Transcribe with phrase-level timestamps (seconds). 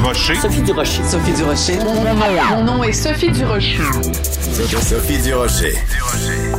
[0.00, 0.34] Durocher.
[0.36, 1.02] Sophie Durocher.
[1.04, 1.78] Sophie Durocher.
[2.48, 3.82] Mon nom est Sophie Durocher.
[4.80, 5.74] Sophie Durocher.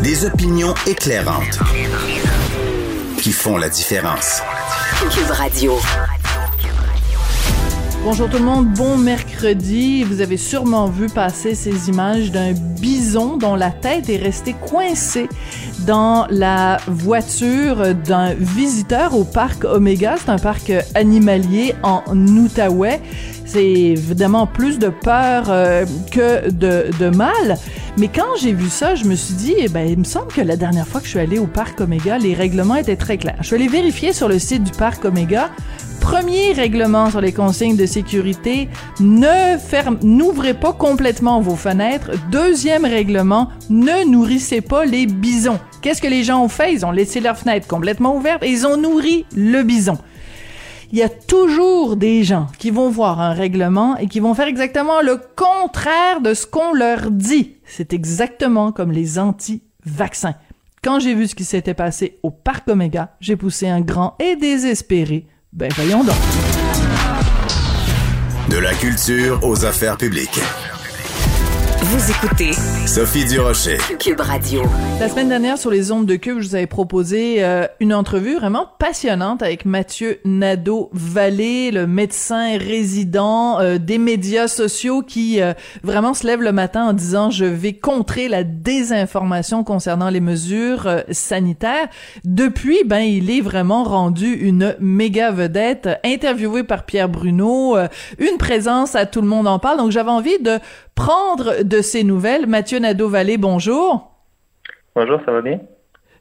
[0.04, 1.58] Des opinions éclairantes
[3.18, 4.44] qui font la différence.
[5.10, 5.80] Cube Radio.
[8.04, 10.04] Bonjour tout le monde, bon mercredi.
[10.04, 15.30] Vous avez sûrement vu passer ces images d'un bison dont la tête est restée coincée
[15.86, 20.16] dans la voiture d'un visiteur au parc Omega.
[20.18, 23.00] C'est un parc animalier en Outaouais.
[23.46, 27.58] C'est évidemment plus de peur euh, que de, mal.
[27.98, 30.42] Mais quand j'ai vu ça, je me suis dit, eh ben, il me semble que
[30.42, 33.36] la dernière fois que je suis allée au parc Omega, les règlements étaient très clairs.
[33.42, 35.50] Je suis allée vérifier sur le site du parc Omega.
[36.02, 38.68] Premier règlement sur les consignes de sécurité,
[39.00, 42.12] ne ferme, n'ouvrez pas complètement vos fenêtres.
[42.32, 45.60] Deuxième règlement, ne nourrissez pas les bisons.
[45.82, 46.74] Qu'est-ce que les gens ont fait?
[46.74, 49.98] Ils ont laissé leurs fenêtres complètement ouvertes et ils ont nourri le bison.
[50.92, 54.48] Il y a toujours des gens qui vont voir un règlement et qui vont faire
[54.48, 57.56] exactement le contraire de ce qu'on leur dit.
[57.64, 60.36] C'est exactement comme les anti-vaccins.
[60.84, 64.36] Quand j'ai vu ce qui s'était passé au parc Omega, j'ai poussé un grand et
[64.36, 66.16] désespéré ben voyons donc.
[68.50, 70.40] De la culture aux affaires publiques.
[71.84, 72.52] Vous écoutez
[72.86, 73.78] Sophie Durocher.
[73.98, 74.62] Cube Radio.
[75.00, 78.36] La semaine dernière, sur les ondes de Cube, je vous avais proposé euh, une entrevue
[78.36, 86.14] vraiment passionnante avec Mathieu Nadeau-Vallée, le médecin résident euh, des médias sociaux qui euh, vraiment
[86.14, 91.88] se lève le matin en disant «Je vais contrer la désinformation concernant les mesures sanitaires».
[92.24, 97.76] Depuis, ben, il est vraiment rendu une méga vedette, interviewé par Pierre Bruno,
[98.20, 99.78] une présence à Tout le monde en parle.
[99.78, 100.60] Donc, j'avais envie de
[100.96, 102.48] prendre de ces nouvelles.
[102.48, 104.12] Mathieu Nadeau-Vallée, bonjour.
[104.96, 105.60] Bonjour, ça va bien?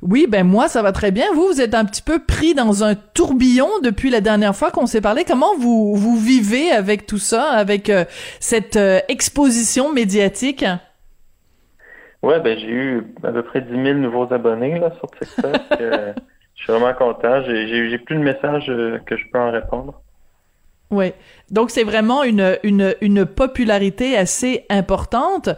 [0.02, 1.26] Oui, ben moi, ça va très bien.
[1.34, 4.86] Vous, vous êtes un petit peu pris dans un tourbillon depuis la dernière fois qu'on
[4.86, 5.24] s'est parlé.
[5.24, 8.04] Comment vous, vous vivez avec tout ça, avec euh,
[8.38, 10.64] cette euh, exposition médiatique?
[12.22, 15.56] Ouais, ben j'ai eu à peu près 10 000 nouveaux abonnés là, sur TikTok.
[15.80, 16.12] euh,
[16.54, 17.42] je suis vraiment content.
[17.42, 20.02] J'ai plus de messages euh, que je peux en répondre.
[20.90, 21.12] Oui.
[21.50, 25.48] Donc c'est vraiment une, une, une popularité assez importante.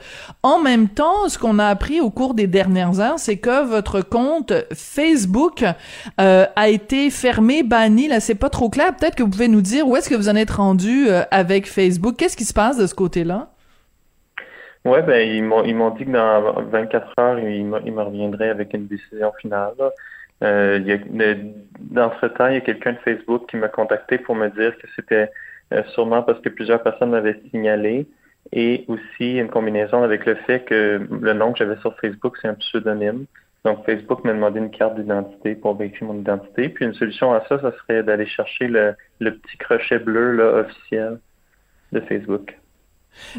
[0.42, 4.02] En même temps, ce qu'on a appris au cours des dernières heures, c'est que votre
[4.02, 5.64] compte Facebook
[6.20, 8.08] euh, a été fermé, banni.
[8.08, 8.94] Là, c'est pas trop clair.
[8.94, 11.66] Peut-être que vous pouvez nous dire où est-ce que vous en êtes rendu euh, avec
[11.66, 12.16] Facebook.
[12.16, 13.48] Qu'est-ce qui se passe de ce côté-là?
[14.84, 18.74] Ouais, ben ils m'ont ils m'ont dit que dans 24 heures, ils, me reviendraient avec
[18.74, 19.74] une décision finale.
[20.42, 21.34] Euh, il y a,
[21.92, 24.76] dans ce temps, il y a quelqu'un de Facebook qui m'a contacté pour me dire
[24.78, 25.30] que c'était
[25.72, 28.06] euh, sûrement parce que plusieurs personnes m'avaient signalé
[28.52, 32.48] et aussi une combinaison avec le fait que le nom que j'avais sur Facebook, c'est
[32.48, 33.26] un pseudonyme.
[33.64, 36.68] Donc, Facebook m'a demandé une carte d'identité pour vérifier mon identité.
[36.68, 40.60] Puis, une solution à ça, ça serait d'aller chercher le, le petit crochet bleu là,
[40.60, 41.20] officiel
[41.92, 42.58] de Facebook.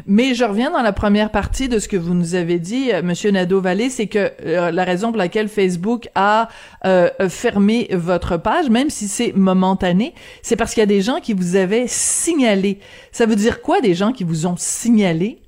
[0.07, 3.01] Mais je reviens dans la première partie de ce que vous nous avez dit, euh,
[3.03, 6.47] Monsieur Nadeau-Vallée, c'est que euh, la raison pour laquelle Facebook a
[6.85, 11.19] euh, fermé votre page, même si c'est momentané, c'est parce qu'il y a des gens
[11.19, 12.79] qui vous avaient signalé.
[13.11, 15.39] Ça veut dire quoi, des gens qui vous ont signalé?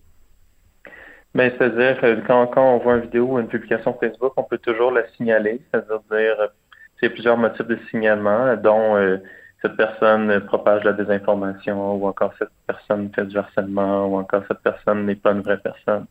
[1.33, 4.91] Ben, c'est-à-dire quand, quand on voit une vidéo ou une publication Facebook, on peut toujours
[4.91, 5.61] la signaler.
[5.71, 6.49] C'est-à-dire dire,
[7.01, 9.19] il y a plusieurs motifs de signalement, dont
[9.65, 14.59] cette personne propage la désinformation ou encore cette personne fait du harcèlement ou encore cette
[14.59, 16.05] personne n'est pas une vraie personne.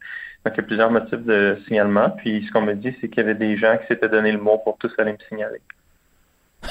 [0.44, 2.10] Donc, il y a plusieurs motifs de signalement.
[2.10, 4.38] Puis, ce qu'on me dit, c'est qu'il y avait des gens qui s'étaient donné le
[4.38, 5.60] mot pour tous aller me signaler.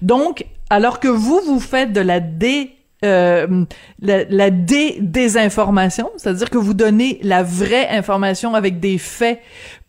[0.00, 3.64] Donc, alors que vous, vous faites de la dé euh,
[4.00, 9.40] la, la dé désinformation, c'est-à-dire que vous donnez la vraie information avec des faits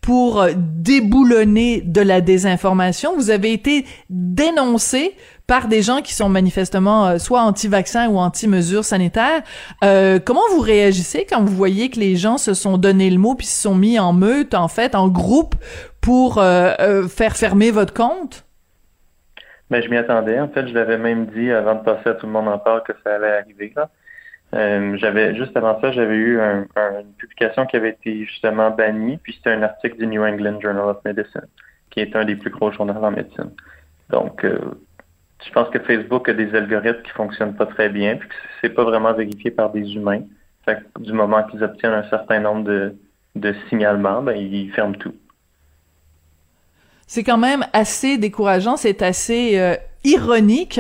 [0.02, 3.16] pour déboulonner de la désinformation.
[3.16, 5.16] Vous avez été dénoncé
[5.48, 9.42] par des gens qui sont manifestement euh, soit anti-vaccins ou anti-mesures sanitaires.
[9.84, 13.34] Euh, comment vous réagissez quand vous voyez que les gens se sont donné le mot
[13.34, 15.56] puis se sont mis en meute, en fait, en groupe
[16.02, 18.47] pour euh, faire fermer votre compte?
[19.70, 20.40] Ben, je m'y attendais.
[20.40, 22.84] En fait, je l'avais même dit avant de passer à tout le monde en parle
[22.84, 23.74] que ça allait arriver.
[23.76, 23.90] Là.
[24.96, 29.52] j'avais juste avant ça, j'avais eu une publication qui avait été justement bannie, puis c'était
[29.52, 31.48] un article du New England Journal of Medicine,
[31.90, 33.52] qui est un des plus gros journaux en médecine.
[34.10, 34.46] Donc,
[35.46, 38.70] je pense que Facebook a des algorithmes qui fonctionnent pas très bien, puis que c'est
[38.70, 40.22] pas vraiment vérifié par des humains.
[40.66, 42.96] Fait que du moment qu'ils obtiennent un certain nombre de,
[43.36, 45.14] de signalements, ben, ils ferment tout.
[47.08, 50.80] C'est quand même assez décourageant, c'est assez euh, ironique.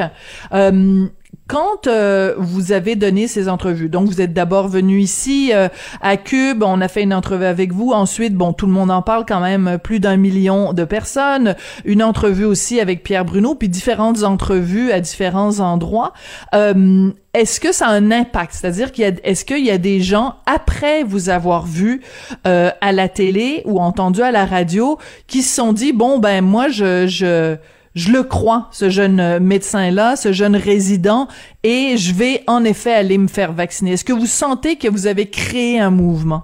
[0.53, 1.07] Euh,
[1.47, 5.69] quand euh, vous avez donné ces entrevues, donc vous êtes d'abord venu ici euh,
[6.01, 9.01] à Cube, on a fait une entrevue avec vous, ensuite, bon, tout le monde en
[9.01, 13.69] parle quand même, plus d'un million de personnes, une entrevue aussi avec Pierre Bruno, puis
[13.69, 16.12] différentes entrevues à différents endroits.
[16.53, 18.53] Euh, est-ce que ça a un impact?
[18.53, 22.01] C'est-à-dire qu'il y a, est-ce qu'il y a des gens, après vous avoir vu
[22.44, 24.97] à la télé ou entendu à la radio,
[25.27, 27.07] qui se sont dit, bon, ben moi, je...
[27.07, 27.57] je
[27.98, 31.28] je le crois, ce jeune euh, médecin-là, ce jeune résident,
[31.64, 33.94] et je vais en effet aller me faire vacciner.
[33.94, 36.44] Est-ce que vous sentez que vous avez créé un mouvement?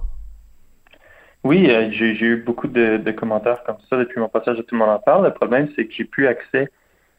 [1.43, 4.79] Oui, euh, j'ai eu beaucoup de, commentaires comme ça depuis mon passage à Tout le
[4.79, 5.25] monde en parle.
[5.25, 6.69] Le problème, c'est que j'ai plus accès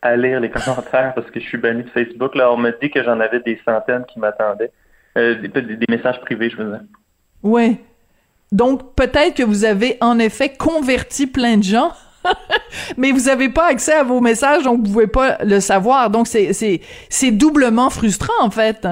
[0.03, 2.35] à lire les commentaires parce que je suis banni de Facebook.
[2.35, 4.73] Là, on m'a dit que j'en avais des centaines qui m'attendaient.
[5.17, 6.81] Euh, des, messages privés, je veux dire.
[7.45, 7.77] Oui.
[8.51, 11.93] Donc, peut-être que vous avez en effet converti plein de gens
[12.97, 16.11] mais vous n'avez pas accès à vos messages, donc vous pouvez pas le savoir.
[16.11, 18.87] Donc c'est doublement frustrant en fait.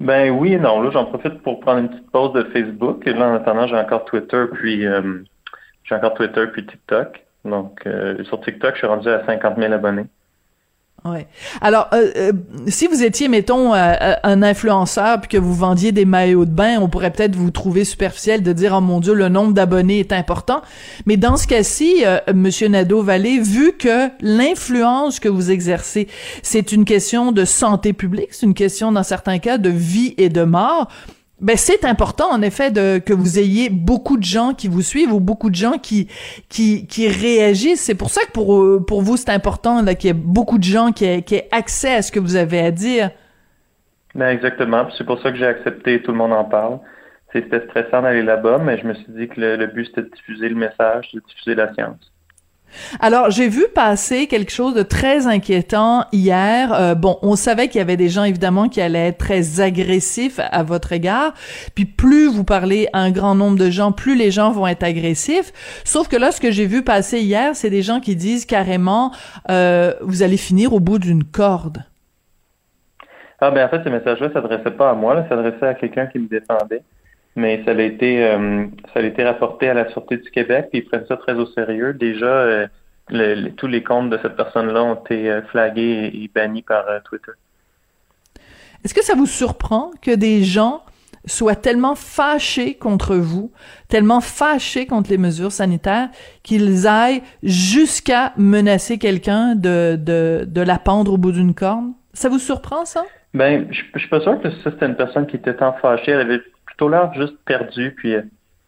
[0.00, 0.82] Ben oui non.
[0.82, 3.06] Là, j'en profite pour prendre une petite pause de Facebook.
[3.06, 5.22] Et là, en attendant, j'ai encore Twitter puis euh,
[5.84, 7.24] j'ai encore Twitter puis TikTok.
[7.44, 10.06] Donc euh, sur TikTok, je suis rendu à 50 000 abonnés.
[11.06, 11.26] Ouais.
[11.60, 12.32] Alors, euh, euh,
[12.66, 16.78] si vous étiez, mettons, euh, un influenceur puis que vous vendiez des maillots de bain,
[16.80, 20.12] on pourrait peut-être vous trouver superficiel de dire, oh mon Dieu, le nombre d'abonnés est
[20.12, 20.62] important.
[21.04, 22.04] Mais dans ce cas-ci,
[22.34, 26.08] Monsieur Nadeau-Vallée, vu que l'influence que vous exercez,
[26.42, 30.30] c'est une question de santé publique, c'est une question, dans certains cas, de vie et
[30.30, 30.88] de mort,
[31.44, 35.12] ben c'est important en effet de que vous ayez beaucoup de gens qui vous suivent
[35.12, 36.08] ou beaucoup de gens qui
[36.48, 37.82] qui, qui réagissent.
[37.82, 40.90] C'est pour ça que pour pour vous c'est important qu'il y ait beaucoup de gens
[40.90, 43.10] qui aient, qui aient accès à ce que vous avez à dire.
[44.14, 44.88] Ben exactement.
[44.96, 46.00] C'est pour ça que j'ai accepté.
[46.00, 46.78] Tout le monde en parle.
[47.32, 50.14] C'était stressant d'aller là-bas, mais je me suis dit que le, le but c'était de
[50.14, 52.13] diffuser le message, de diffuser la science.
[53.00, 56.72] Alors, j'ai vu passer quelque chose de très inquiétant hier.
[56.72, 60.38] Euh, bon, on savait qu'il y avait des gens, évidemment, qui allaient être très agressifs
[60.38, 61.34] à votre égard.
[61.74, 64.82] Puis plus vous parlez à un grand nombre de gens, plus les gens vont être
[64.82, 65.52] agressifs.
[65.84, 69.12] Sauf que là, ce que j'ai vu passer hier, c'est des gens qui disent carrément,
[69.50, 71.84] euh, vous allez finir au bout d'une corde.
[73.40, 76.18] Ah ben en fait, ce message-là s'adressait pas à moi, ça s'adressait à quelqu'un qui
[76.18, 76.82] me défendait
[77.36, 80.80] mais ça a été euh, ça a été rapporté à la Sûreté du Québec, puis
[80.80, 81.92] ils prennent ça très au sérieux.
[81.92, 82.66] Déjà, euh,
[83.56, 87.32] tous les comptes de cette personne-là ont été euh, flagués et, bannis par Twitter.
[88.84, 90.82] Est-ce que ça vous surprend que des gens
[91.26, 93.50] soient tellement fâchés contre vous,
[93.88, 96.10] tellement fâchés contre les mesures sanitaires,
[96.42, 101.94] qu'ils aillent jusqu'à menacer quelqu'un de, de, de la pendre au bout d'une corne?
[102.12, 103.04] Ça vous surprend, ça?
[103.32, 106.12] Ben, je, je suis pas sûr que ça, c'était une personne qui était tant fâchée.
[106.12, 106.42] Elle avait
[106.82, 108.22] l'air juste perdu, puis euh,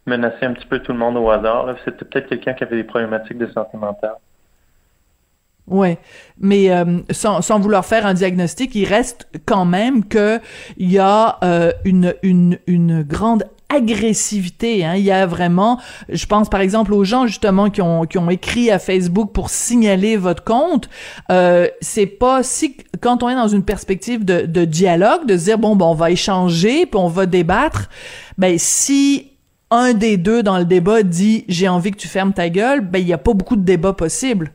[0.07, 1.75] menacer un petit peu tout le monde au hasard.
[1.85, 4.17] C'était peut-être quelqu'un qui avait des problématiques de santé mentale.
[5.67, 5.99] Ouais,
[6.39, 10.39] mais euh, sans, sans vouloir faire un diagnostic, il reste quand même que
[10.77, 14.85] il y a euh, une, une, une grande agressivité.
[14.85, 14.95] Hein.
[14.97, 18.31] Il y a vraiment, je pense par exemple aux gens justement qui ont qui ont
[18.31, 20.89] écrit à Facebook pour signaler votre compte.
[21.31, 25.77] Euh, c'est pas si quand on est dans une perspective de, dialogue, de dire bon
[25.77, 27.89] bon on va échanger puis on va débattre.
[28.39, 29.33] Ben si
[29.71, 33.01] un des deux dans le débat dit j'ai envie que tu fermes ta gueule, ben
[33.01, 34.53] il y a pas beaucoup de débat possible.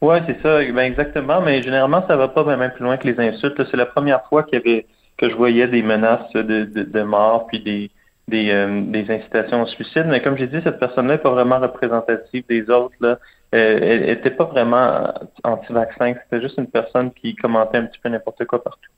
[0.00, 3.18] Ouais, c'est ça, ben exactement, mais généralement ça va pas même plus loin que les
[3.18, 3.60] insultes.
[3.70, 4.86] C'est la première fois qu'il y avait
[5.18, 7.90] que je voyais des menaces de, de, mort puis des
[8.28, 10.04] des, euh, des incitations au suicide.
[10.06, 12.94] Mais comme j'ai dit, cette personne-là n'est pas vraiment représentative des autres.
[13.00, 13.18] Là.
[13.54, 15.12] Euh, elle n'était pas vraiment
[15.44, 16.14] anti-vaccin.
[16.24, 18.90] C'était juste une personne qui commentait un petit peu n'importe quoi partout.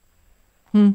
[0.72, 0.90] Hmm.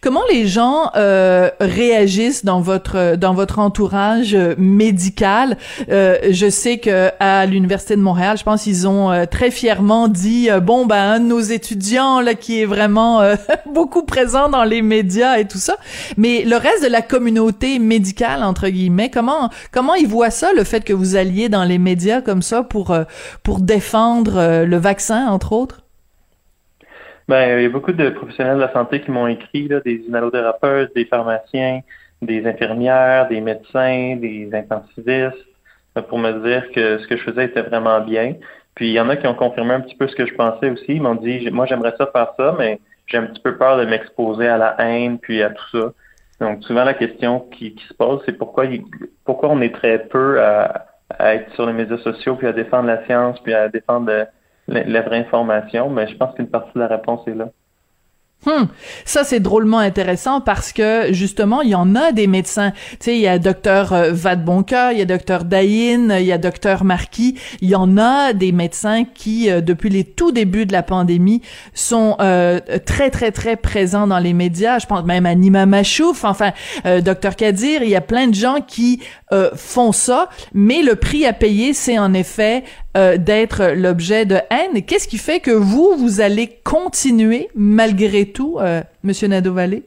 [0.00, 5.58] Comment les gens euh, réagissent dans votre dans votre entourage euh, médical?
[5.88, 10.06] Euh, Je sais que à l'université de Montréal, je pense qu'ils ont euh, très fièrement
[10.06, 13.20] dit bon ben un de nos étudiants là qui est vraiment
[13.74, 15.76] beaucoup présent dans les médias et tout ça.
[16.16, 20.62] Mais le reste de la communauté médicale entre guillemets, comment comment ils voient ça le
[20.62, 22.96] fait que vous alliez dans les médias comme ça pour
[23.42, 25.85] pour défendre le vaccin entre autres?
[27.28, 29.96] Ben, il y a beaucoup de professionnels de la santé qui m'ont écrit, là, des
[30.06, 31.80] inhalothérapeutes, des pharmaciens,
[32.22, 35.46] des infirmières, des médecins, des intensivistes,
[35.96, 38.34] euh, pour me dire que ce que je faisais était vraiment bien.
[38.74, 40.70] Puis il y en a qui ont confirmé un petit peu ce que je pensais
[40.70, 40.84] aussi.
[40.88, 43.84] Ils m'ont dit, moi j'aimerais ça faire ça, mais j'ai un petit peu peur de
[43.86, 45.92] m'exposer à la haine puis à tout ça.
[46.40, 48.66] Donc souvent la question qui, qui se pose, c'est pourquoi
[49.24, 50.86] pourquoi on est très peu à,
[51.18, 54.26] à, être sur les médias sociaux puis à défendre la science puis à défendre
[54.68, 57.46] la, vraie information, mais je pense qu'une partie de la réponse est là.
[58.44, 58.68] Hum,
[59.04, 62.70] ça c'est drôlement intéressant parce que justement il y en a des médecins.
[62.70, 66.32] Tu sais, il y a docteur euh, Vadeboncoeur, il y a docteur Daïn, il y
[66.32, 67.40] a docteur Marquis.
[67.60, 71.42] Il y en a des médecins qui euh, depuis les tout débuts de la pandémie
[71.74, 74.78] sont euh, très très très présents dans les médias.
[74.78, 76.52] Je pense même à Nima Machouf, enfin
[76.84, 77.82] docteur Kadir.
[77.82, 79.02] Il y a plein de gens qui
[79.56, 82.62] font ça, mais le prix à payer c'est en effet
[82.96, 84.82] euh, d'être l'objet de haine.
[84.86, 89.82] Qu'est-ce qui fait que vous, vous allez continuer malgré tout, euh, Monsieur Nadeau-Vallée?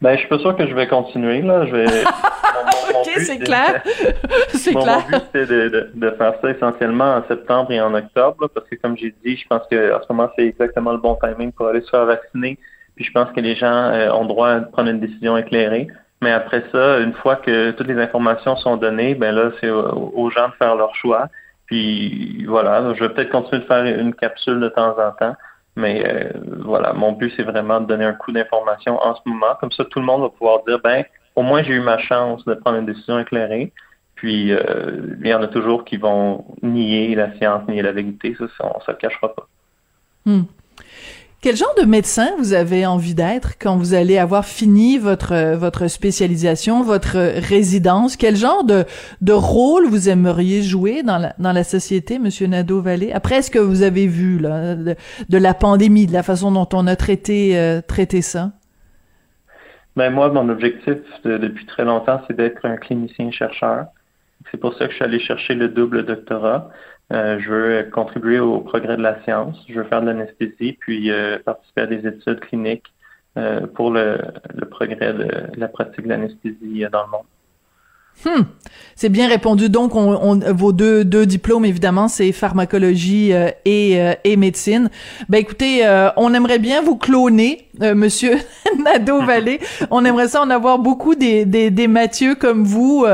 [0.00, 1.66] Ben, je suis pas sûr que je vais continuer, là.
[1.66, 1.84] Je vais...
[2.94, 3.82] ok, c'est clair.
[4.48, 5.04] c'est clair.
[5.10, 8.76] Mon but, c'est de, de, faire ça essentiellement en septembre et en octobre, parce que
[8.76, 11.80] comme j'ai dit, je pense qu'en ce moment, c'est exactement le bon timing pour aller
[11.82, 12.58] se faire vacciner.
[12.96, 15.88] Puis je pense que les gens euh, ont droit de prendre une décision éclairée.
[16.24, 20.30] Mais après ça, une fois que toutes les informations sont données, ben là, c'est aux
[20.30, 21.28] gens de faire leur choix.
[21.66, 25.36] Puis voilà, je vais peut-être continuer de faire une capsule de temps en temps.
[25.76, 26.30] Mais euh,
[26.64, 29.54] voilà, mon but, c'est vraiment de donner un coup d'information en ce moment.
[29.60, 31.04] Comme ça, tout le monde va pouvoir dire, ben,
[31.36, 33.70] au moins, j'ai eu ma chance de prendre une décision éclairée.
[34.14, 38.34] Puis, euh, il y en a toujours qui vont nier la science, nier la vérité.
[38.38, 39.46] Ça, on ne se le cachera pas.
[40.24, 40.44] Hmm.
[41.44, 45.88] Quel genre de médecin vous avez envie d'être quand vous allez avoir fini votre votre
[45.88, 48.16] spécialisation, votre résidence?
[48.16, 48.86] Quel genre de
[49.20, 53.50] de rôle vous aimeriez jouer dans la dans la société, Monsieur Nadeau Vallée Après ce
[53.50, 54.96] que vous avez vu là de,
[55.36, 58.52] la pandémie, de la façon dont on a traité euh, traité ça?
[59.96, 60.96] Ben moi, mon objectif
[61.26, 63.88] depuis très longtemps, c'est d'être un clinicien chercheur.
[64.50, 66.70] C'est pour ça que je suis allé chercher le double doctorat.
[67.12, 69.62] Euh, je veux contribuer au progrès de la science.
[69.68, 72.92] Je veux faire de l'anesthésie, puis euh, participer à des études cliniques
[73.36, 74.18] euh, pour le,
[74.54, 77.26] le, progrès de la pratique de l'anesthésie dans le monde.
[78.24, 78.42] Hmm.
[78.96, 79.68] C'est bien répondu.
[79.68, 84.88] Donc, on, on, vos deux, deux diplômes, évidemment, c'est pharmacologie euh, et, euh, et médecine.
[85.28, 88.36] Ben, écoutez, euh, on aimerait bien vous cloner, Monsieur
[88.84, 89.58] Nadeau-Vallée.
[89.90, 93.04] on aimerait ça en avoir beaucoup des, des, des Mathieu comme vous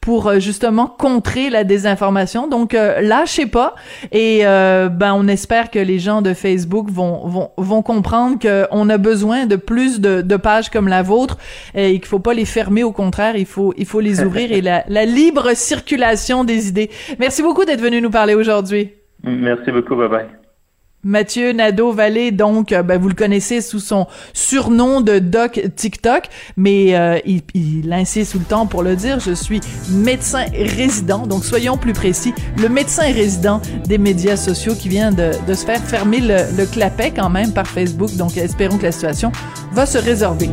[0.00, 2.48] pour justement contrer la désinformation.
[2.48, 3.76] Donc, lâchez pas.
[4.10, 8.98] Et ben, on espère que les gens de Facebook vont, vont, vont comprendre qu'on a
[8.98, 11.38] besoin de plus de, de pages comme la vôtre
[11.76, 12.82] et qu'il faut pas les fermer.
[12.82, 16.90] Au contraire, il faut, il faut les ouvrir et la, libre circulation des idées.
[17.18, 18.90] Merci beaucoup d'être venu nous parler aujourd'hui.
[19.22, 20.26] Merci beaucoup, bye bye.
[21.04, 26.24] Mathieu Nadeau-Vallée, donc, euh, ben, vous le connaissez sous son surnom de Doc TikTok,
[26.56, 29.60] mais euh, il, il, insiste tout le temps pour le dire, je suis
[29.92, 35.30] médecin résident, donc soyons plus précis, le médecin résident des médias sociaux qui vient de,
[35.46, 38.92] de se faire fermer le, le clapet quand même par Facebook, donc espérons que la
[38.92, 39.30] situation
[39.72, 40.48] va se résorber.